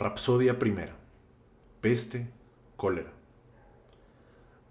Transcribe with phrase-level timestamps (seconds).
[0.00, 0.94] Rapsodia primera.
[1.80, 2.30] Peste,
[2.76, 3.10] cólera.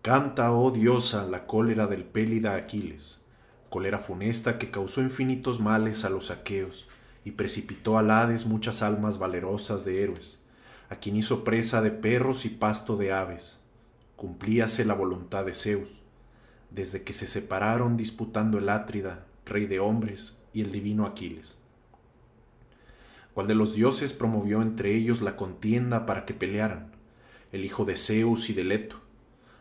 [0.01, 3.19] Canta, oh diosa, la cólera del pélida Aquiles,
[3.69, 6.87] cólera funesta que causó infinitos males a los aqueos
[7.25, 10.41] y precipitó al Hades muchas almas valerosas de héroes,
[10.87, 13.59] a quien hizo presa de perros y pasto de aves.
[14.15, 16.03] Cumplíase la voluntad de Zeus,
[16.71, 21.57] desde que se separaron disputando el Átrida, rey de hombres, y el divino Aquiles.
[23.37, 26.89] ¿Cuál de los dioses promovió entre ellos la contienda para que pelearan?
[27.51, 28.99] El hijo de Zeus y de Leto.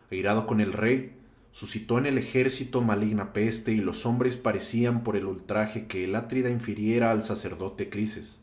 [0.09, 1.15] Airado con el rey,
[1.51, 6.15] suscitó en el ejército maligna peste y los hombres parecían por el ultraje que el
[6.15, 8.39] Átrida infiriera al sacerdote Crises.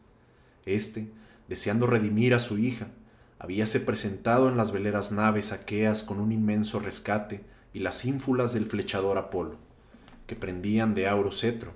[0.66, 1.08] Este,
[1.48, 2.92] deseando redimir a su hija,
[3.40, 8.66] habíase presentado en las veleras naves aqueas con un inmenso rescate y las ínfulas del
[8.66, 9.56] flechador Apolo,
[10.28, 11.72] que prendían de auro cetro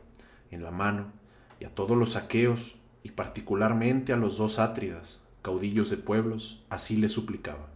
[0.53, 1.11] en la mano,
[1.59, 6.99] y a todos los aqueos, y particularmente a los dos Átridas, caudillos de pueblos, así
[6.99, 7.71] le suplicaba.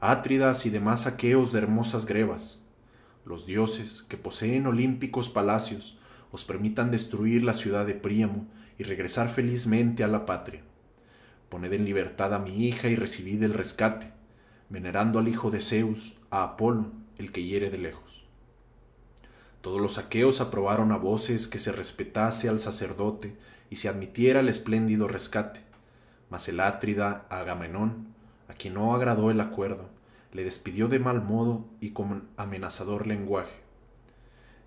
[0.00, 2.64] Átridas y demás aqueos de hermosas grebas,
[3.26, 5.98] los dioses que poseen olímpicos palacios,
[6.32, 8.46] os permitan destruir la ciudad de Príamo
[8.78, 10.62] y regresar felizmente a la patria.
[11.50, 14.12] Poned en libertad a mi hija y recibid el rescate,
[14.70, 18.24] venerando al hijo de Zeus, a Apolo, el que hiere de lejos.
[19.60, 23.36] Todos los aqueos aprobaron a voces que se respetase al sacerdote
[23.70, 25.60] y se admitiera el espléndido rescate,
[26.30, 28.16] mas el Átrida Agamenón
[28.48, 29.88] a quien no agradó el acuerdo,
[30.32, 33.60] le despidió de mal modo y con amenazador lenguaje.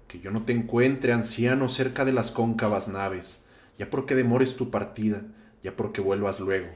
[0.08, 3.44] Que yo no te encuentre, anciano, cerca de las cóncavas naves,
[3.77, 5.23] ya porque demores tu partida,
[5.61, 6.67] ya porque vuelvas luego,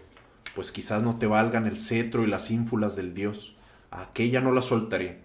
[0.55, 3.57] pues quizás no te valgan el cetro y las ínfulas del dios,
[3.91, 5.21] a aquella no la soltaré.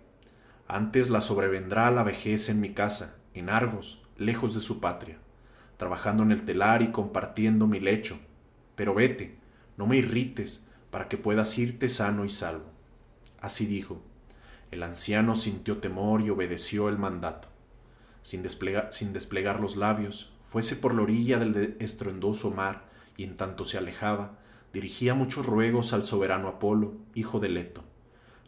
[0.66, 5.19] Antes la sobrevendrá la vejez en mi casa, en Argos, lejos de su patria,
[5.78, 8.18] trabajando en el telar y compartiendo mi lecho.
[8.74, 9.38] Pero vete,
[9.78, 12.66] no me irrites, para que puedas irte sano y salvo.
[13.40, 14.02] Así dijo.
[14.70, 17.48] El anciano sintió temor y obedeció el mandato.
[18.22, 22.84] Sin, desplegar los labios, fuese por la orilla del estruendoso mar,
[23.16, 24.38] y en tanto se alejaba,
[24.72, 27.82] dirigía muchos ruegos al soberano Apolo, hijo de Leto,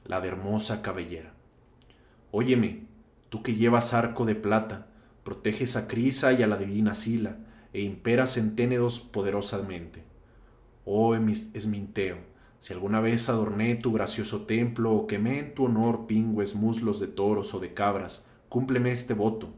[0.05, 1.33] la de hermosa cabellera.
[2.31, 2.87] Óyeme,
[3.31, 4.89] tú que llevas arco de plata,
[5.31, 7.37] proteges a Crisa y a la divina Sila,
[7.73, 10.03] e imperas en Ténedos poderosamente.
[10.85, 12.17] Oh Esminteo,
[12.59, 17.07] si alguna vez adorné tu gracioso templo o quemé en tu honor pingües muslos de
[17.07, 19.51] toros o de cabras, cúmpleme este voto.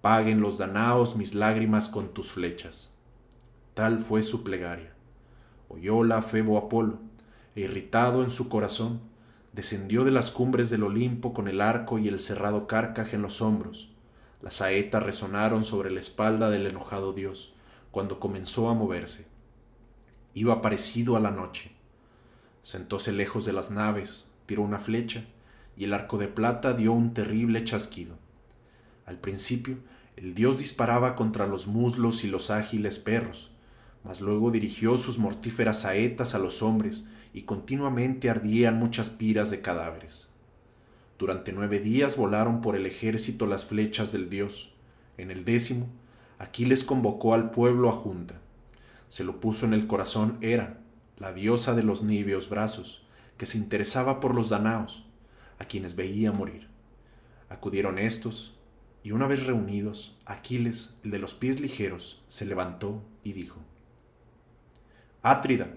[0.00, 2.92] Paguen los danaos mis lágrimas con tus flechas.
[3.74, 4.92] Tal fue su plegaria.
[5.68, 6.98] Oyóla Febo Apolo,
[7.54, 9.02] e irritado en su corazón,
[9.52, 13.40] descendió de las cumbres del Olimpo con el arco y el cerrado cárcaj en los
[13.40, 13.95] hombros.
[14.42, 17.54] Las saetas resonaron sobre la espalda del enojado dios,
[17.90, 19.28] cuando comenzó a moverse
[20.36, 21.72] iba parecido a la noche.
[22.62, 25.24] Sentóse lejos de las naves, tiró una flecha,
[25.78, 28.18] y el arco de plata dio un terrible chasquido.
[29.06, 29.78] Al principio,
[30.14, 33.50] el dios disparaba contra los muslos y los ágiles perros,
[34.04, 39.62] mas luego dirigió sus mortíferas saetas a los hombres, y continuamente ardían muchas piras de
[39.62, 40.28] cadáveres.
[41.18, 44.74] Durante nueve días volaron por el ejército las flechas del dios.
[45.16, 45.88] En el décimo,
[46.38, 48.40] Aquiles convocó al pueblo a junta
[49.08, 50.78] se lo puso en el corazón Hera,
[51.18, 53.06] la diosa de los niveos brazos,
[53.36, 55.06] que se interesaba por los danaos,
[55.58, 56.68] a quienes veía morir.
[57.48, 58.58] Acudieron estos,
[59.02, 63.60] y una vez reunidos, Aquiles, el de los pies ligeros, se levantó y dijo,
[65.22, 65.68] Átrida,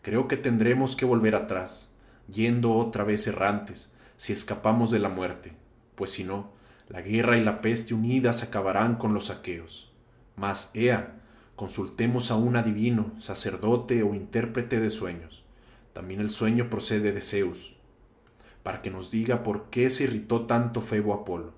[0.00, 1.92] creo que tendremos que volver atrás,
[2.28, 5.52] yendo otra vez errantes, si escapamos de la muerte,
[5.96, 6.52] pues si no,
[6.88, 9.92] la guerra y la peste unidas acabarán con los aqueos.
[10.36, 11.22] Mas, Ea,
[11.56, 15.44] Consultemos a un adivino, sacerdote o intérprete de sueños.
[15.92, 17.76] También el sueño procede de Zeus,
[18.62, 21.52] para que nos diga por qué se irritó tanto Febo Apolo,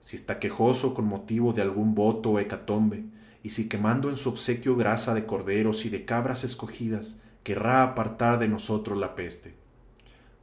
[0.00, 3.04] si está quejoso con motivo de algún voto o hecatombe,
[3.42, 8.38] y si quemando en su obsequio grasa de corderos y de cabras escogidas, querrá apartar
[8.38, 9.54] de nosotros la peste.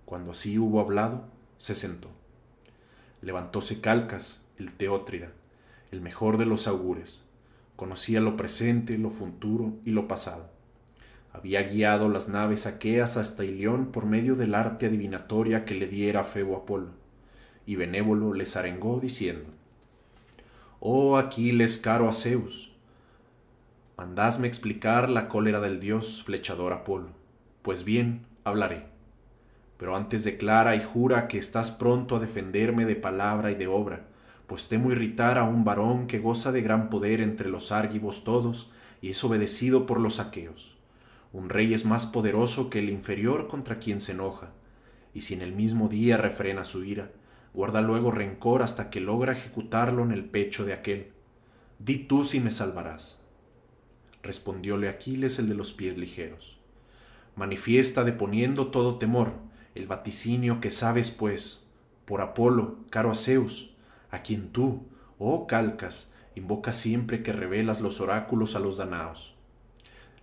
[0.05, 2.09] Cuando así hubo hablado, se sentó.
[3.21, 5.31] Levantóse Calcas, el Teótrida,
[5.91, 7.25] el mejor de los augures,
[7.75, 10.49] Conocía lo presente, lo futuro y lo pasado.
[11.33, 16.23] Había guiado las naves aqueas hasta Ilión por medio del arte adivinatoria que le diera
[16.23, 16.91] Febo Apolo,
[17.65, 19.49] y benévolo les arengó diciendo,
[20.79, 22.71] Oh Aquiles caro a Zeus,
[23.97, 27.09] mandadme explicar la cólera del dios flechador Apolo.
[27.61, 28.94] Pues bien, hablaré.
[29.77, 34.05] Pero antes declara y jura que estás pronto a defenderme de palabra y de obra,
[34.47, 38.71] pues temo irritar a un varón que goza de gran poder entre los árgivos todos
[39.01, 40.77] y es obedecido por los aqueos,
[41.33, 44.51] Un rey es más poderoso que el inferior contra quien se enoja,
[45.13, 47.11] y si en el mismo día refrena su ira,
[47.53, 51.11] guarda luego rencor hasta que logra ejecutarlo en el pecho de aquel.
[51.79, 53.19] Di tú si me salvarás.
[54.23, 56.57] Respondióle Aquiles el de los pies ligeros.
[57.35, 59.33] Manifiesta deponiendo todo temor
[59.75, 61.63] el vaticinio que sabes, pues,
[62.05, 63.75] por Apolo, caro a Zeus,
[64.09, 64.87] a quien tú,
[65.19, 69.35] oh Calcas, invocas siempre que revelas los oráculos a los danaos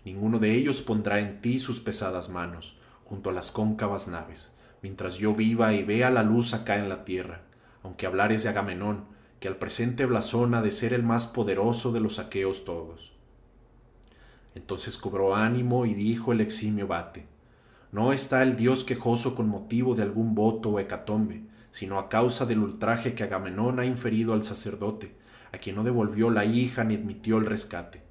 [0.05, 5.19] ninguno de ellos pondrá en ti sus pesadas manos, junto a las cóncavas naves, mientras
[5.19, 7.43] yo viva y vea la luz acá en la tierra,
[7.83, 9.05] aunque hablares de Agamenón,
[9.41, 13.13] que al presente blasona de ser el más poderoso de los aqueos todos.
[14.55, 17.27] Entonces cobró ánimo y dijo el eximio Bate,
[17.93, 22.47] No está el dios quejoso con motivo de algún voto o hecatombe, sino a causa
[22.47, 25.15] del ultraje que Agamenón ha inferido al sacerdote,
[25.53, 28.03] a quien no devolvió la hija ni admitió el rescate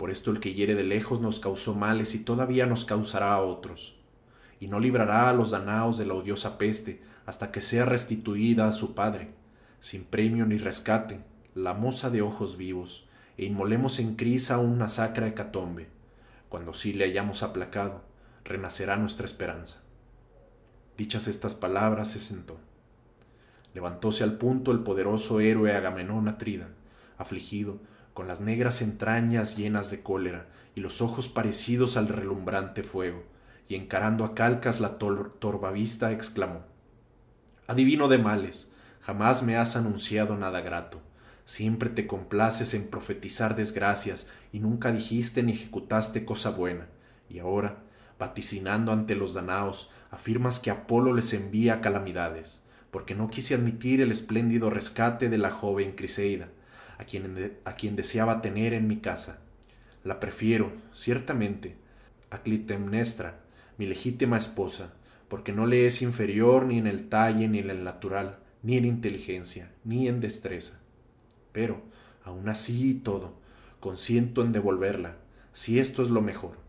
[0.00, 3.42] por esto el que hiere de lejos nos causó males y todavía nos causará a
[3.42, 4.00] otros.
[4.58, 8.72] Y no librará a los danaos de la odiosa peste hasta que sea restituida a
[8.72, 9.34] su padre,
[9.78, 11.20] sin premio ni rescate,
[11.54, 15.88] la moza de ojos vivos, e inmolemos en crisa una sacra hecatombe.
[16.48, 18.00] Cuando sí le hayamos aplacado,
[18.44, 19.82] renacerá nuestra esperanza.
[20.96, 22.58] Dichas estas palabras se sentó.
[23.74, 26.68] Levantóse al punto el poderoso héroe Agamenón Atrida,
[27.16, 27.80] afligido,
[28.14, 33.24] con las negras entrañas llenas de cólera y los ojos parecidos al relumbrante fuego,
[33.68, 36.64] y encarando a Calcas la torva vista, exclamó
[37.66, 41.00] Adivino de males, jamás me has anunciado nada grato.
[41.44, 46.88] Siempre te complaces en profetizar desgracias y nunca dijiste ni ejecutaste cosa buena.
[47.28, 47.84] Y ahora,
[48.20, 54.12] vaticinando ante los danaos, afirmas que Apolo les envía calamidades, porque no quise admitir el
[54.12, 56.50] espléndido rescate de la joven Criseida,
[56.98, 59.40] a quien, a quien deseaba tener en mi casa.
[60.04, 61.76] La prefiero, ciertamente,
[62.30, 63.40] a Clitemnestra,
[63.78, 64.92] mi legítima esposa,
[65.28, 68.84] porque no le es inferior ni en el talle, ni en el natural, ni en
[68.84, 70.80] inteligencia, ni en destreza.
[71.52, 71.80] Pero,
[72.22, 73.34] aun así y todo,
[73.80, 75.16] consiento en devolverla,
[75.54, 76.59] si esto es lo mejor.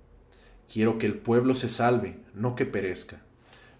[0.71, 3.21] Quiero que el pueblo se salve, no que perezca.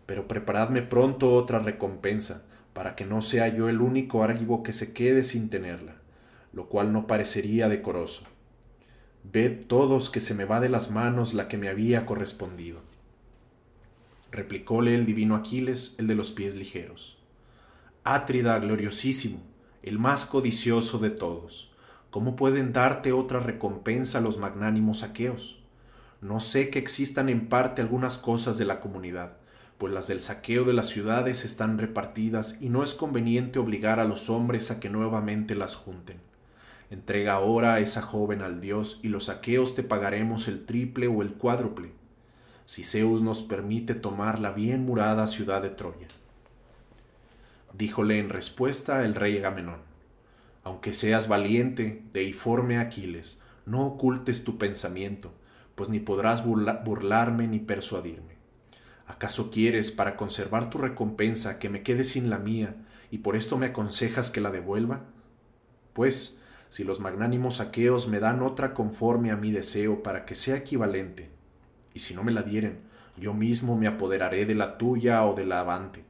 [0.06, 2.44] Pero preparadme pronto otra recompensa,
[2.74, 6.02] para que no sea yo el único árgivo que se quede sin tenerla
[6.54, 8.24] lo cual no parecería decoroso.
[9.24, 12.82] Ved todos que se me va de las manos la que me había correspondido.
[14.32, 17.20] Replicóle el divino Aquiles, el de los pies ligeros.
[18.04, 19.42] Átrida gloriosísimo,
[19.84, 21.72] el más codicioso de todos,
[22.10, 25.61] ¿cómo pueden darte otra recompensa los magnánimos aqueos?
[26.22, 29.38] No sé que existan en parte algunas cosas de la comunidad,
[29.80, 34.06] pues las del saqueo de las ciudades están repartidas y no es conveniente obligar a
[34.06, 36.20] los hombres a que nuevamente las junten.
[36.92, 41.24] Entrega ahora a esa joven al Dios y los aqueos te pagaremos el triple o
[41.24, 41.92] el cuádruple,
[42.66, 46.08] si Zeus nos permite tomar la bien murada ciudad de Troya.
[47.74, 49.80] Díjole en respuesta el rey Agamenón,
[50.64, 55.34] aunque seas valiente, deiforme Aquiles, no ocultes tu pensamiento,
[55.82, 58.38] pues ni podrás burlarme ni persuadirme.
[59.08, 62.76] ¿Acaso quieres, para conservar tu recompensa, que me quede sin la mía,
[63.10, 65.06] y por esto me aconsejas que la devuelva?
[65.94, 66.40] Pues,
[66.70, 71.32] si los magnánimos aqueos me dan otra conforme a mi deseo para que sea equivalente,
[71.96, 72.82] y si no me la dieren,
[73.18, 76.06] yo mismo me apoderaré de la tuya o de la avante,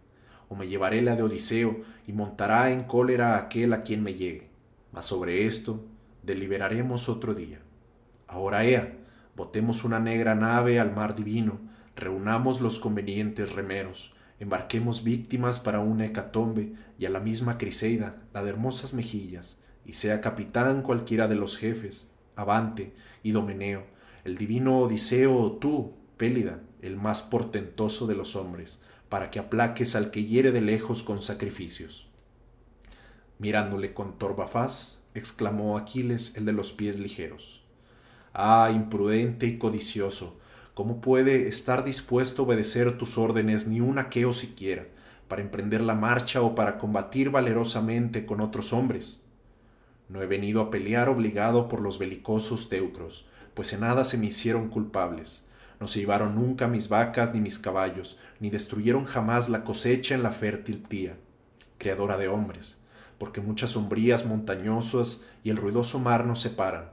[0.49, 4.49] o me llevaré la de Odiseo y montará en cólera aquel a quien me llegue.
[4.91, 5.81] Mas sobre esto
[6.23, 7.61] deliberaremos otro día.
[8.27, 8.97] Ahora, ea,
[9.35, 11.59] botemos una negra nave al mar divino,
[11.95, 18.43] reunamos los convenientes remeros, embarquemos víctimas para una hecatombe y a la misma Criseida, la
[18.43, 23.85] de hermosas mejillas, y sea capitán cualquiera de los jefes, Avante, Idomeneo,
[24.23, 29.95] el divino Odiseo o tú, Pélida, el más portentoso de los hombres, para que aplaques
[29.95, 32.09] al que hiere de lejos con sacrificios.
[33.39, 37.60] Mirándole con torva faz, exclamó Aquiles el de los pies ligeros.
[38.33, 40.39] Ah, imprudente y codicioso,
[40.73, 44.87] ¿cómo puede estar dispuesto a obedecer tus órdenes ni un aqueo siquiera,
[45.27, 49.19] para emprender la marcha o para combatir valerosamente con otros hombres?
[50.07, 54.27] No he venido a pelear obligado por los belicosos teucros, pues en nada se me
[54.27, 55.45] hicieron culpables.
[55.81, 60.23] No se llevaron nunca mis vacas ni mis caballos, ni destruyeron jamás la cosecha en
[60.23, 61.17] la fértil tía,
[61.77, 62.79] creadora de hombres,
[63.17, 66.91] porque muchas sombrías montañosas y el ruidoso mar nos separan,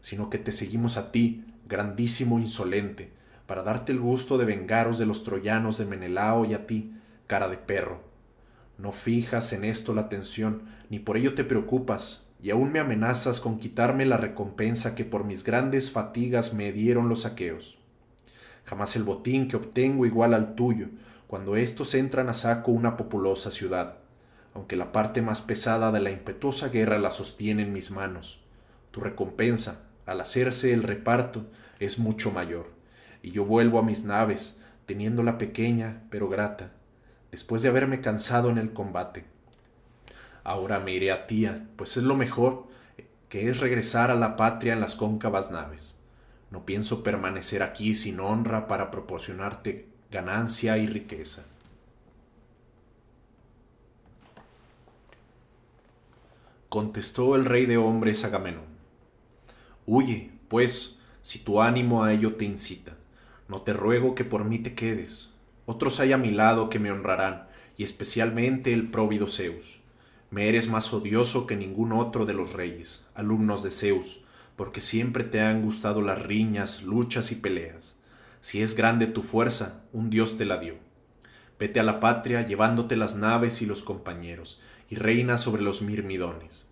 [0.00, 3.12] sino que te seguimos a ti, grandísimo insolente,
[3.46, 6.94] para darte el gusto de vengaros de los troyanos de Menelao y a ti,
[7.26, 8.02] cara de perro.
[8.78, 13.40] No fijas en esto la atención, ni por ello te preocupas, y aún me amenazas
[13.40, 17.78] con quitarme la recompensa que por mis grandes fatigas me dieron los aqueos.
[18.64, 20.88] jamás el botín que obtengo igual al tuyo,
[21.26, 23.96] cuando éstos entran a saco una populosa ciudad,
[24.54, 28.44] aunque la parte más pesada de la impetuosa guerra la sostiene en mis manos.
[28.90, 31.46] Tu recompensa, al hacerse el reparto,
[31.78, 32.70] es mucho mayor,
[33.22, 36.72] y yo vuelvo a mis naves, teniéndola pequeña pero grata,
[37.30, 39.26] después de haberme cansado en el combate.
[40.44, 42.66] Ahora me iré a Tía, pues es lo mejor,
[43.28, 45.98] que es regresar a la patria en las cóncavas naves.
[46.50, 51.44] No pienso permanecer aquí sin honra para proporcionarte ganancia y riqueza.
[56.70, 58.77] Contestó el rey de hombres Agamenón.
[59.90, 62.98] Huye, pues, si tu ánimo a ello te incita.
[63.48, 65.30] No te ruego que por mí te quedes.
[65.64, 69.80] Otros hay a mi lado que me honrarán, y especialmente el próvido Zeus.
[70.30, 74.20] Me eres más odioso que ningún otro de los reyes, alumnos de Zeus,
[74.56, 77.96] porque siempre te han gustado las riñas, luchas y peleas.
[78.42, 80.74] Si es grande tu fuerza, un dios te la dio.
[81.58, 86.68] Vete a la patria llevándote las naves y los compañeros, y reina sobre los mirmidones.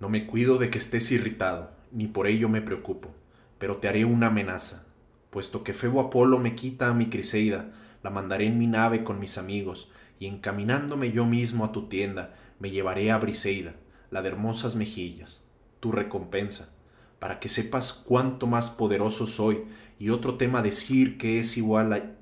[0.00, 3.14] No me cuido de que estés irritado, ni por ello me preocupo,
[3.58, 4.86] pero te haré una amenaza.
[5.28, 9.20] Puesto que Febo Apolo me quita a mi Criseida, la mandaré en mi nave con
[9.20, 13.74] mis amigos, y encaminándome yo mismo a tu tienda, me llevaré a Briseida,
[14.10, 15.44] la de hermosas mejillas,
[15.80, 16.70] tu recompensa,
[17.18, 19.64] para que sepas cuánto más poderoso soy,
[19.98, 22.12] y otro tema decir que es igual a,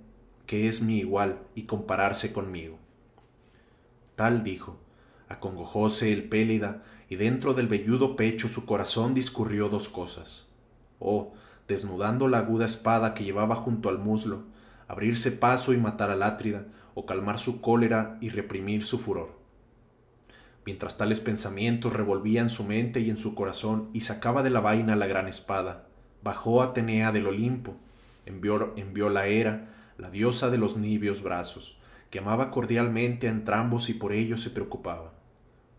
[0.46, 2.78] que es mi igual y compararse conmigo.
[4.16, 4.80] Tal dijo,
[5.28, 10.48] acongojóse el pélida, y dentro del velludo pecho su corazón discurrió dos cosas.
[10.98, 11.32] Oh,
[11.66, 14.44] desnudando la aguda espada que llevaba junto al muslo,
[14.88, 19.38] abrirse paso y matar al Átrida, o calmar su cólera y reprimir su furor.
[20.66, 24.96] Mientras tales pensamientos revolvían su mente y en su corazón y sacaba de la vaina
[24.96, 25.86] la gran espada,
[26.22, 27.76] bajó Atenea del Olimpo,
[28.26, 31.78] envió, envió la Hera, la diosa de los nibios brazos,
[32.10, 35.12] que amaba cordialmente a entrambos y por ello se preocupaba.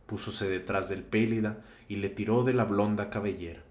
[0.09, 3.61] Púsose detrás del Pélida y le tiró de la blonda cabellera.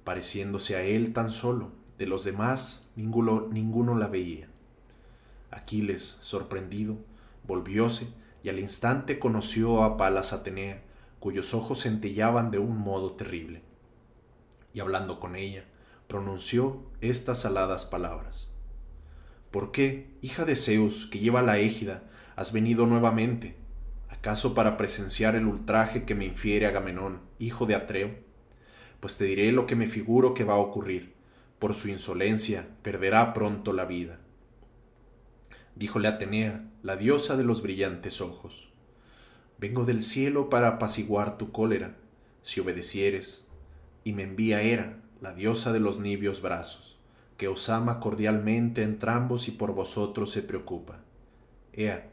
[0.00, 4.48] Apareciéndose a él tan solo, de los demás ninguno, ninguno la veía.
[5.50, 6.96] Aquiles, sorprendido,
[7.46, 8.08] volvióse
[8.42, 10.84] y al instante conoció a Palas Atenea,
[11.20, 13.62] cuyos ojos centellaban de un modo terrible.
[14.72, 15.66] Y hablando con ella,
[16.08, 18.50] pronunció estas aladas palabras.
[19.50, 22.04] ¿Por qué, hija de Zeus, que lleva la égida,
[22.36, 23.61] has venido nuevamente?
[24.22, 28.14] ¿Acaso para presenciar el ultraje que me infiere Agamenón, hijo de Atreo?
[29.00, 31.14] Pues te diré lo que me figuro que va a ocurrir.
[31.58, 34.20] Por su insolencia perderá pronto la vida
[35.74, 38.70] díjole Atenea, la diosa de los brillantes ojos.
[39.58, 41.96] Vengo del cielo para apaciguar tu cólera,
[42.42, 43.46] si obedecieres,
[44.04, 46.98] y me envía Hera, la diosa de los nibios brazos,
[47.36, 51.00] que os ama cordialmente entrambos y por vosotros se preocupa.
[51.72, 52.10] Ea,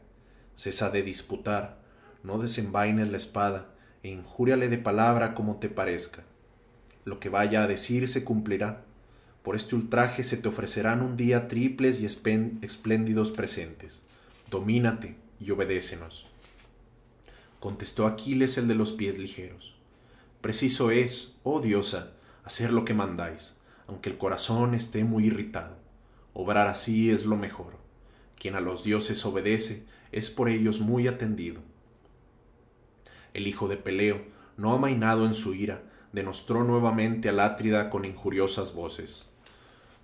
[0.54, 1.79] cesa de disputar,
[2.22, 6.24] no desenvaines la espada, e injúriale de palabra como te parezca.
[7.04, 8.84] Lo que vaya a decir se cumplirá,
[9.42, 14.02] por este ultraje se te ofrecerán un día triples y espléndidos presentes.
[14.50, 16.26] Domínate y obedécenos.
[17.58, 19.76] Contestó Aquiles el de los pies ligeros.
[20.40, 22.12] Preciso es, oh diosa,
[22.44, 25.76] hacer lo que mandáis, aunque el corazón esté muy irritado.
[26.34, 27.78] Obrar así es lo mejor.
[28.38, 31.62] Quien a los dioses obedece es por ellos muy atendido.
[33.34, 34.20] El hijo de Peleo,
[34.56, 35.82] no amainado en su ira,
[36.12, 39.28] denostró nuevamente al Átrida con injuriosas voces.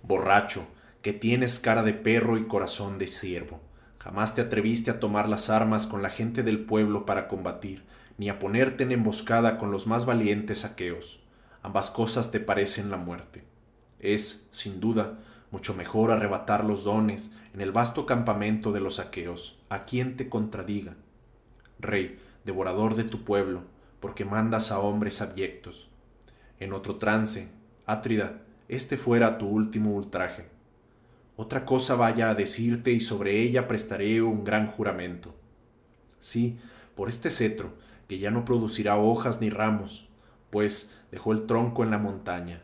[0.03, 0.67] Borracho,
[1.01, 3.61] que tienes cara de perro y corazón de siervo.
[3.99, 7.83] Jamás te atreviste a tomar las armas con la gente del pueblo para combatir,
[8.17, 11.21] ni a ponerte en emboscada con los más valientes aqueos.
[11.61, 13.43] Ambas cosas te parecen la muerte.
[13.99, 15.19] Es, sin duda,
[15.51, 20.29] mucho mejor arrebatar los dones en el vasto campamento de los aqueos, a quien te
[20.29, 20.95] contradiga.
[21.79, 23.61] Rey, devorador de tu pueblo,
[23.99, 25.89] porque mandas a hombres abyectos.
[26.59, 27.51] En otro trance,
[27.85, 30.47] Átrida, este fuera tu último ultraje.
[31.35, 35.35] Otra cosa vaya a decirte y sobre ella prestaré un gran juramento.
[36.19, 36.57] Sí,
[36.95, 37.75] por este cetro,
[38.07, 40.09] que ya no producirá hojas ni ramos,
[40.49, 42.63] pues dejó el tronco en la montaña,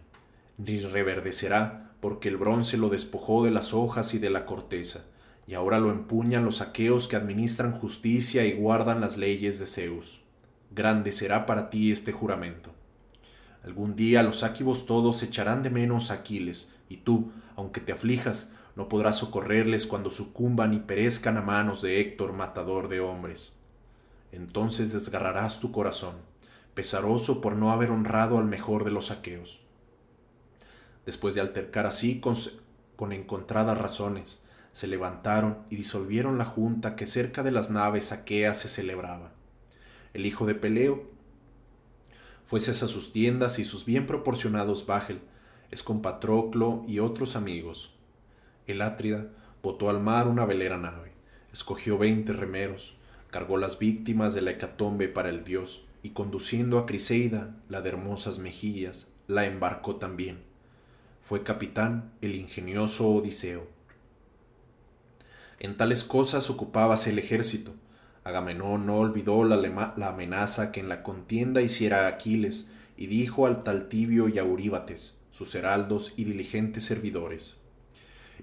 [0.57, 5.05] ni reverdecerá, porque el bronce lo despojó de las hojas y de la corteza,
[5.45, 10.21] y ahora lo empuñan los aqueos que administran justicia y guardan las leyes de Zeus.
[10.71, 12.71] Grande será para ti este juramento.
[13.63, 18.53] Algún día los áquivos todos echarán de menos a Aquiles, y tú, aunque te aflijas,
[18.75, 23.53] no podrás socorrerles cuando sucumban y perezcan a manos de Héctor, matador de hombres.
[24.31, 26.15] Entonces desgarrarás tu corazón,
[26.73, 29.61] pesaroso por no haber honrado al mejor de los aqueos.
[31.05, 32.35] Después de altercar así con,
[32.95, 34.42] con encontradas razones,
[34.73, 39.31] se levantaron y disolvieron la junta que cerca de las naves aqueas se celebraba.
[40.13, 41.09] El hijo de Peleo
[42.43, 45.21] fuese a sus tiendas y sus bien proporcionados bajel,
[45.71, 47.95] Escompatroclo y otros amigos.
[48.67, 49.29] El Átrida
[49.63, 51.13] botó al mar una velera nave,
[51.51, 52.95] escogió veinte remeros,
[53.31, 57.89] cargó las víctimas de la hecatombe para el dios, y conduciendo a Criseida, la de
[57.89, 60.43] hermosas mejillas, la embarcó también.
[61.21, 63.72] Fue capitán el ingenioso Odiseo.
[65.63, 67.73] En tales cosas ocupábase el ejército.
[68.25, 69.55] Agamenón no olvidó la,
[69.95, 75.21] la amenaza que en la contienda hiciera Aquiles, y dijo al Taltibio y a Euríbates,
[75.31, 77.55] sus heraldos y diligentes servidores.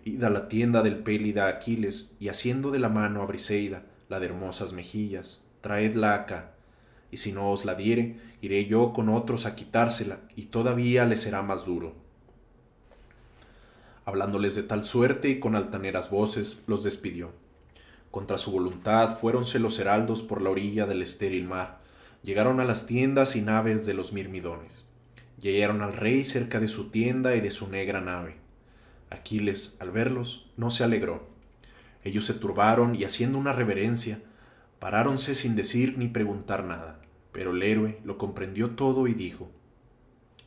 [0.07, 4.19] Id a la tienda del pélida Aquiles, y haciendo de la mano a Briseida, la
[4.19, 6.55] de hermosas mejillas, traedla acá,
[7.11, 11.17] y si no os la diere, iré yo con otros a quitársela, y todavía le
[11.17, 11.95] será más duro.
[14.11, 17.31] Hablándoles de tal suerte y con altaneras voces, los despidió.
[18.11, 21.79] Contra su voluntad fuéronse los heraldos por la orilla del estéril mar,
[22.25, 24.85] llegaron a las tiendas y naves de los mirmidones.
[25.41, 28.35] Llegaron al rey cerca de su tienda y de su negra nave.
[29.11, 31.29] Aquiles, al verlos, no se alegró.
[32.03, 34.21] Ellos se turbaron y haciendo una reverencia,
[34.81, 37.01] paráronse sin decir ni preguntar nada.
[37.31, 39.53] Pero el héroe lo comprendió todo y dijo,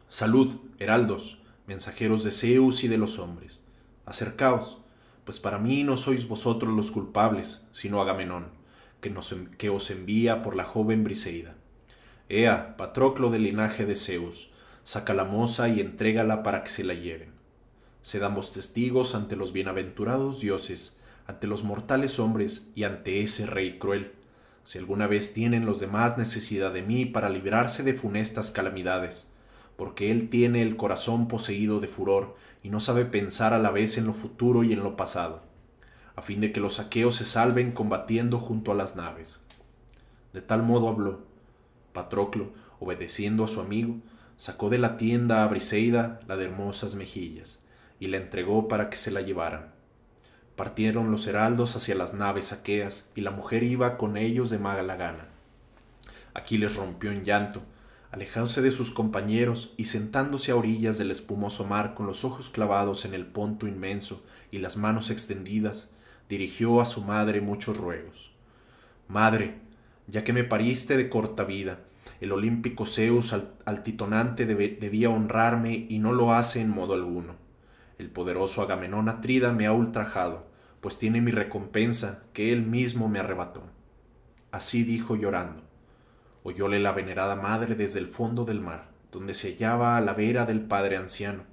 [0.10, 3.62] Salud, heraldos, mensajeros de Zeus y de los hombres.
[4.06, 4.80] Acercaos,
[5.26, 8.48] pues para mí no sois vosotros los culpables, sino Agamenón,
[9.00, 11.56] que, os envía por la joven Briseida.
[12.30, 14.52] Ea, Patroclo del linaje de Zeus,
[14.84, 17.32] saca la moza y entrégala para que se la lleven.
[18.02, 23.78] Sed ambos testigos ante los bienaventurados dioses, ante los mortales hombres y ante ese rey
[23.80, 24.12] cruel,
[24.66, 29.33] si alguna vez tienen los demás necesidad de mí para librarse de funestas calamidades,
[29.76, 33.98] porque él tiene el corazón poseído de furor y no sabe pensar a la vez
[33.98, 35.42] en lo futuro y en lo pasado,
[36.16, 39.42] a fin de que los aqueos se salven combatiendo junto a las naves.
[40.32, 41.26] De tal modo habló.
[41.92, 43.98] Patroclo, obedeciendo a su amigo,
[44.38, 47.64] sacó de la tienda a Briseida la de hermosas mejillas,
[48.00, 49.74] y la entregó para que se la llevaran.
[50.56, 54.96] Partieron los heraldos hacia las naves aqueas, y la mujer iba con ellos de mala
[54.96, 55.28] gana.
[56.34, 57.62] Aquiles rompió en llanto,
[58.14, 63.06] alejándose de sus compañeros y sentándose a orillas del espumoso mar con los ojos clavados
[63.06, 65.90] en el ponto inmenso y las manos extendidas,
[66.30, 68.32] dirigió a su madre muchos ruegos.
[69.08, 69.56] Madre,
[70.06, 71.80] ya que me pariste de corta vida,
[72.22, 77.34] el olímpico Zeus altitonante debía honrarme y no lo hace en modo alguno.
[77.98, 80.46] El poderoso Agamenón Atrida me ha ultrajado,
[80.82, 83.64] pues tiene mi recompensa que él mismo me arrebató.
[84.52, 85.63] Así dijo llorando.
[86.44, 90.46] Oyóle la venerada madre desde el fondo del mar, donde se hallaba a la vera
[90.46, 91.44] del padre anciano,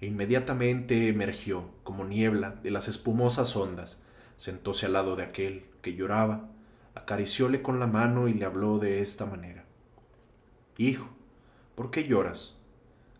[0.00, 4.02] e inmediatamente emergió, como niebla, de las espumosas ondas,
[4.36, 6.48] sentóse al lado de aquel que lloraba,
[6.94, 9.64] acaricióle con la mano y le habló de esta manera.
[10.78, 11.08] Hijo,
[11.74, 12.58] ¿por qué lloras?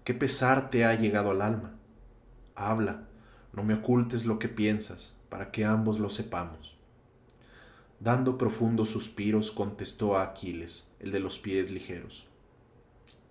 [0.04, 1.74] ¿Qué pesar te ha llegado al alma?
[2.54, 3.08] Habla,
[3.52, 6.76] no me ocultes lo que piensas, para que ambos lo sepamos.
[7.98, 12.26] Dando profundos suspiros, contestó a Aquiles, el de los pies ligeros.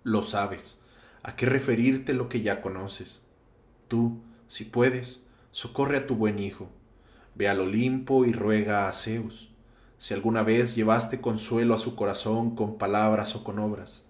[0.02, 0.80] Lo sabes,
[1.22, 3.22] ¿a qué referirte lo que ya conoces?
[3.88, 6.70] Tú, si puedes, socorre a tu buen hijo,
[7.34, 9.50] ve al Olimpo y ruega a Zeus,
[9.98, 14.04] si alguna vez llevaste consuelo a su corazón con palabras o con obras.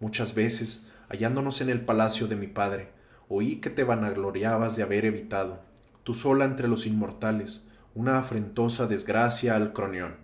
[0.00, 2.90] Muchas veces, hallándonos en el palacio de mi padre,
[3.28, 5.60] oí que te vanagloriabas de haber evitado,
[6.02, 10.16] tú sola entre los inmortales, una afrentosa desgracia al cronión,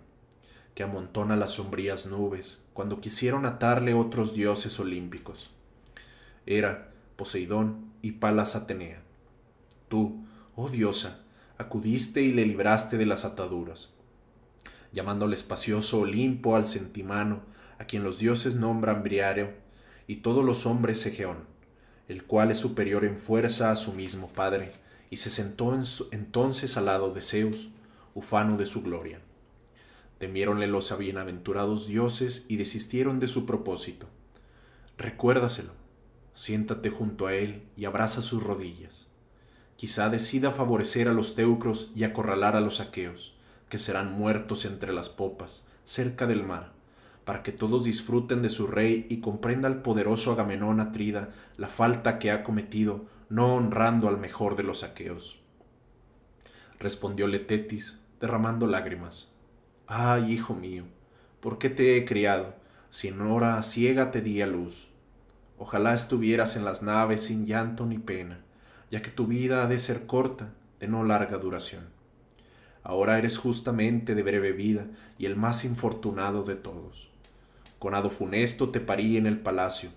[0.78, 5.50] que amontona las sombrías nubes, cuando quisieron atarle otros dioses olímpicos.
[6.46, 9.02] Era Poseidón y Palas Atenea.
[9.88, 11.24] Tú, oh diosa,
[11.56, 13.90] acudiste y le libraste de las ataduras.
[14.92, 17.40] Llamando al espacioso Olimpo al centimano,
[17.80, 19.52] a quien los dioses nombran Briareo,
[20.06, 21.38] y todos los hombres Egeón
[22.06, 24.70] el cual es superior en fuerza a su mismo Padre,
[25.10, 25.76] y se sentó
[26.12, 27.70] entonces al lado de Zeus,
[28.14, 29.20] ufano de su gloria.
[30.18, 34.09] Temiéronle los bienaventurados dioses y desistieron de su propósito.
[34.96, 35.70] Recuérdaselo,
[36.35, 39.07] siéntate junto a él y abraza sus rodillas.
[39.76, 43.37] Quizá decida favorecer a los teucros y acorralar a los aqueos,
[43.68, 46.72] que serán muertos entre las popas, cerca del mar,
[47.24, 52.18] para que todos disfruten de su rey y comprenda el poderoso Agamenón Atrida la falta
[52.18, 55.38] que ha cometido, no honrando al mejor de los aqueos.
[56.81, 59.38] Respondióle Tetis, derramando lágrimas.
[59.90, 60.85] Ay, hijo mío,
[61.40, 62.55] ¿por qué te he criado,
[62.90, 64.88] si en hora ciega te di a luz?
[65.57, 68.38] Ojalá estuvieras en las naves sin llanto ni pena,
[68.90, 71.85] ya que tu vida ha de ser corta, de no larga duración.
[72.83, 77.09] Ahora eres justamente de breve vida y el más infortunado de todos.
[77.79, 79.88] Con hado funesto te parí en el palacio.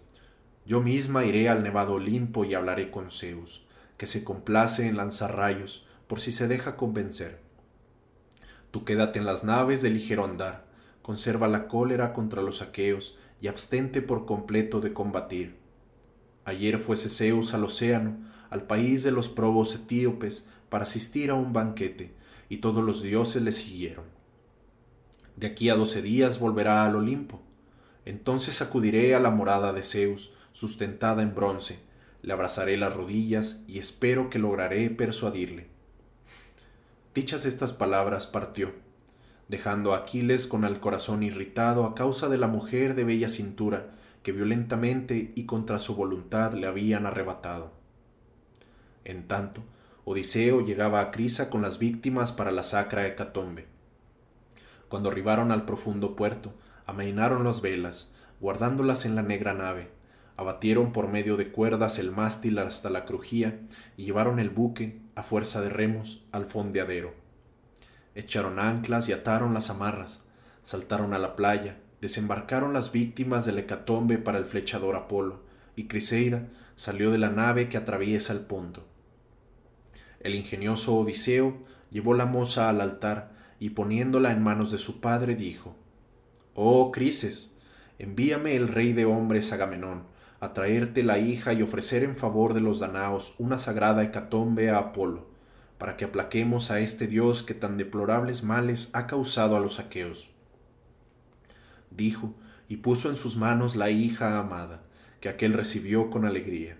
[0.66, 3.66] Yo misma iré al nevado Olimpo y hablaré con Zeus,
[3.98, 7.51] que se complace en lanzar rayos por si se deja convencer.
[8.72, 10.66] Tú quédate en las naves de ligero andar,
[11.02, 15.58] conserva la cólera contra los aqueos y abstente por completo de combatir.
[16.46, 18.18] Ayer fuese Zeus al océano,
[18.50, 22.14] al país de los probos etíopes, para asistir a un banquete,
[22.50, 24.06] y todos los dioses le siguieron.
[25.36, 27.42] De aquí a doce días volverá al Olimpo.
[28.06, 31.80] Entonces acudiré a la morada de Zeus, sustentada en bronce,
[32.22, 35.68] le abrazaré las rodillas y espero que lograré persuadirle.
[37.14, 38.72] Dichas estas palabras partió,
[39.50, 43.92] dejando a Aquiles con el corazón irritado a causa de la mujer de bella cintura
[44.24, 47.74] que violentamente y contra su voluntad le habían arrebatado.
[49.04, 49.62] En tanto,
[50.06, 53.68] Odiseo llegaba a Crisa con las víctimas para la sacra hecatombe.
[54.88, 56.54] Cuando arribaron al profundo puerto,
[56.86, 59.90] amainaron las velas, guardándolas en la negra nave,
[60.42, 63.60] abatieron por medio de cuerdas el mástil hasta la crujía
[63.96, 67.14] y llevaron el buque, a fuerza de remos, al fondeadero.
[68.16, 70.24] Echaron anclas y ataron las amarras,
[70.64, 75.44] saltaron a la playa, desembarcaron las víctimas del hecatombe para el flechador Apolo,
[75.76, 78.84] y Criseida salió de la nave que atraviesa el punto.
[80.22, 81.60] El ingenioso Odiseo
[81.92, 85.76] llevó la moza al altar y poniéndola en manos de su padre dijo
[86.56, 87.56] Oh Crises,
[88.00, 90.11] envíame el rey de hombres Agamenón
[90.42, 94.80] a traerte la hija y ofrecer en favor de los danaos una sagrada hecatombe a
[94.80, 95.28] Apolo,
[95.78, 100.32] para que aplaquemos a este dios que tan deplorables males ha causado a los aqueos.
[101.92, 102.34] Dijo,
[102.68, 104.82] y puso en sus manos la hija amada,
[105.20, 106.76] que aquél recibió con alegría.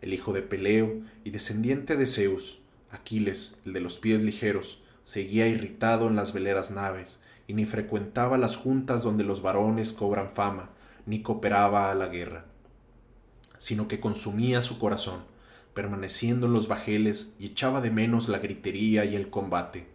[0.00, 2.60] El hijo de Peleo y descendiente de Zeus,
[2.90, 8.36] Aquiles, el de los pies ligeros, seguía irritado en las veleras naves, y ni frecuentaba
[8.36, 10.70] las juntas donde los varones cobran fama,
[11.06, 12.46] ni cooperaba a la guerra
[13.64, 15.24] sino que consumía su corazón,
[15.72, 19.86] permaneciendo en los bajeles y echaba de menos la gritería y el combate.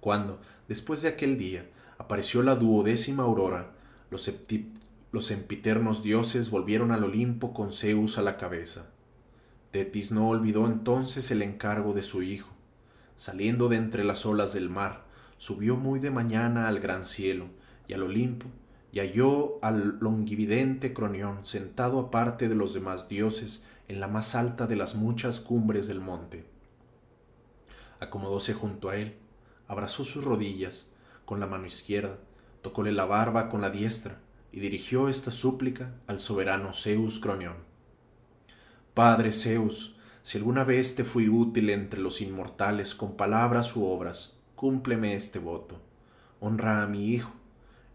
[0.00, 3.70] Cuando, después de aquel día, apareció la duodécima aurora,
[4.10, 4.28] los,
[5.12, 8.90] los sempiternos dioses volvieron al Olimpo con Zeus a la cabeza.
[9.70, 12.48] Tetis no olvidó entonces el encargo de su hijo.
[13.14, 15.04] Saliendo de entre las olas del mar,
[15.36, 17.46] subió muy de mañana al gran cielo
[17.86, 18.48] y al Olimpo,
[18.92, 24.66] y halló al longividente Cronión sentado aparte de los demás dioses en la más alta
[24.66, 26.44] de las muchas cumbres del monte.
[28.00, 29.16] Acomodóse junto a él,
[29.66, 30.90] abrazó sus rodillas
[31.24, 32.18] con la mano izquierda,
[32.62, 34.20] tocóle la barba con la diestra
[34.52, 37.56] y dirigió esta súplica al soberano Zeus Cronión.
[38.94, 44.38] Padre Zeus, si alguna vez te fui útil entre los inmortales con palabras u obras,
[44.56, 45.80] cúmpleme este voto.
[46.40, 47.32] Honra a mi hijo,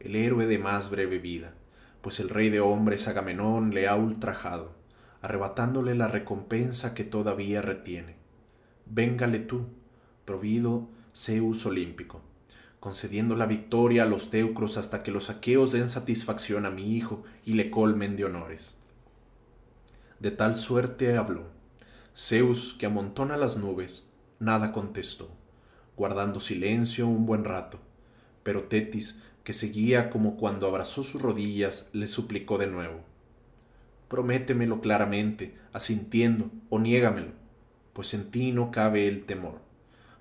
[0.04, 1.54] el héroe de más breve vida,
[2.02, 4.74] pues el rey de hombres Agamenón le ha ultrajado,
[5.22, 8.18] arrebatándole la recompensa que todavía retiene.
[8.86, 9.68] Véngale tú,
[10.26, 12.22] provido Zeus olímpico,
[12.82, 17.24] concediendo la victoria a los teucros hasta que los aqueos den satisfacción a mi hijo
[17.46, 18.76] y le colmen de honores.
[20.20, 21.46] De tal suerte habló.
[22.18, 25.30] Zeus, que amontona las nubes, nada contestó,
[25.96, 27.80] guardando silencio un buen rato.
[28.44, 33.02] Pero Tetis, que seguía como cuando abrazó sus rodillas, le suplicó de nuevo.
[34.08, 37.32] Prométemelo claramente, asintiendo, o niégamelo,
[37.94, 39.60] pues en ti no cabe el temor,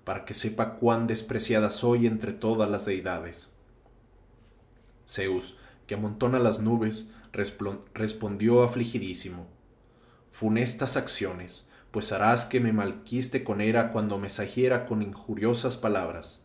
[0.04, 3.50] para que sepa cuán despreciada soy entre todas las deidades.
[5.08, 5.56] Zeus,
[5.86, 9.46] que amontona las nubes, respondió afligidísimo.
[10.30, 16.41] Funestas acciones, pues harás que me malquiste con era cuando me sajiera con injuriosas palabras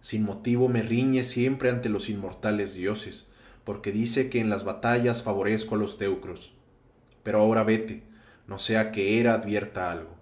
[0.00, 3.28] sin motivo me riñe siempre ante los inmortales dioses,
[3.64, 6.54] porque dice que en las batallas favorezco a los teucros.
[7.22, 8.02] Pero ahora vete,
[8.46, 10.16] no sea que Hera advierta algo.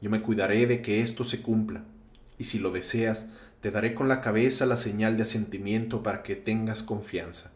[0.00, 1.84] Yo me cuidaré de que esto se cumpla,
[2.38, 3.28] y si lo deseas,
[3.60, 7.52] te daré con la cabeza la señal de asentimiento para que tengas confianza.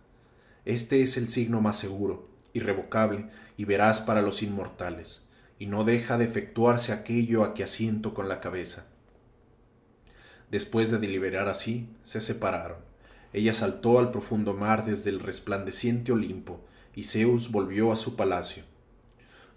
[0.65, 5.27] Este es el signo más seguro, irrevocable, y verás para los inmortales,
[5.59, 8.87] y no deja de efectuarse aquello a que asiento con la cabeza.
[10.51, 12.79] Después de deliberar así, se separaron.
[13.33, 18.63] Ella saltó al profundo mar desde el resplandeciente Olimpo, y Zeus volvió a su palacio.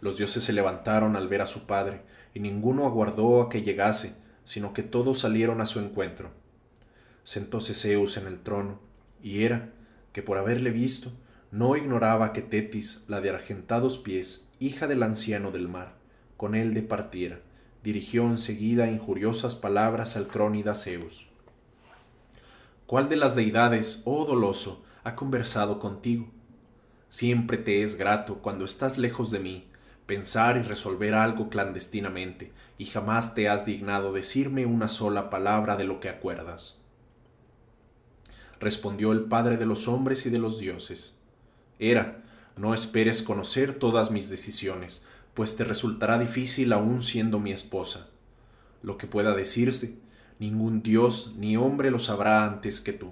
[0.02, 2.02] Los dioses se levantaron al ver a su padre,
[2.34, 6.32] y ninguno aguardó a que llegase, sino que todos salieron a su encuentro.
[7.24, 8.80] Sentóse Zeus en el trono,
[9.22, 9.72] y era,
[10.12, 11.12] que por haberle visto,
[11.52, 15.96] no ignoraba que Tetis, la de argentados pies, hija del anciano del mar,
[16.38, 17.42] con él departiera,
[17.84, 21.28] dirigió enseguida injuriosas palabras al crónida Zeus.
[22.86, 26.28] ¿Cuál de las deidades, oh doloso, ha conversado contigo?
[27.08, 29.68] Siempre te es grato, cuando estás lejos de mí,
[30.06, 35.84] pensar y resolver algo clandestinamente, y jamás te has dignado decirme una sola palabra de
[35.84, 36.80] lo que acuerdas.
[38.60, 41.20] Respondió el Padre de los hombres y de los dioses.
[41.78, 42.24] Era,
[42.58, 45.06] no esperes conocer todas mis decisiones,
[45.40, 48.10] pues te resultará difícil aún siendo mi esposa.
[48.82, 49.98] Lo que pueda decirse,
[50.38, 53.12] ningún dios ni hombre lo sabrá antes que tú.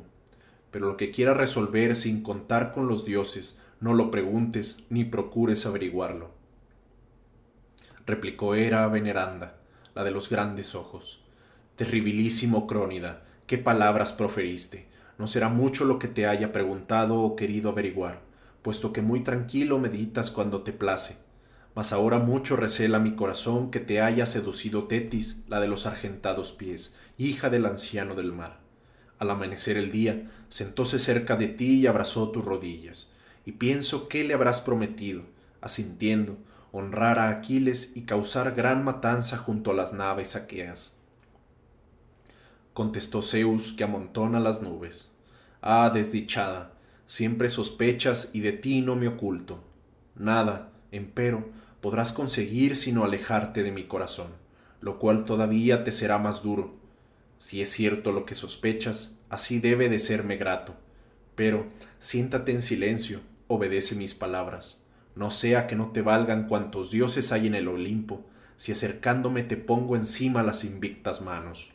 [0.69, 5.65] Pero lo que quiera resolver sin contar con los dioses, no lo preguntes ni procures
[5.65, 6.37] averiguarlo
[8.07, 9.57] replicó Hera veneranda,
[9.93, 11.25] la de los grandes ojos.
[11.75, 14.87] Terribilísimo Crónida, qué palabras proferiste.
[15.17, 18.21] No será mucho lo que te haya preguntado o querido averiguar,
[18.61, 21.26] puesto que muy tranquilo meditas cuando te place.
[21.77, 26.51] Mas ahora mucho recela mi corazón que te haya seducido Tetis, la de los argentados
[26.51, 28.57] pies, hija del anciano del mar.
[29.19, 33.11] Al amanecer el día, sentóse cerca de ti y abrazó tus rodillas,
[33.45, 35.21] y pienso qué le habrás prometido,
[35.61, 36.39] asintiendo,
[36.71, 40.97] honrar a Aquiles y causar gran matanza junto a las naves aqueas.
[42.73, 45.11] Contestó Zeus que amontona las nubes.
[45.61, 46.73] Ah, desdichada,
[47.05, 49.63] siempre sospechas y de ti no me oculto.
[50.15, 54.27] Nada, empero, podrás conseguir sino alejarte de mi corazón,
[54.81, 56.75] lo cual todavía te será más duro.
[57.37, 60.75] Si es cierto lo que sospechas, así debe de serme grato.
[61.35, 61.67] Pero
[61.99, 64.81] siéntate en silencio, obedece mis palabras
[65.17, 68.23] no sea que no te valgan cuantos dioses hay en el Olimpo,
[68.55, 71.73] si acercándome te pongo encima las invictas manos.